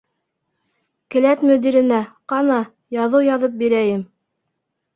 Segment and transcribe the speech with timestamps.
[1.15, 2.01] Келәт мөдиренә,
[2.33, 2.59] ҡана,
[2.99, 4.05] яҙыу яҙып бирәйем.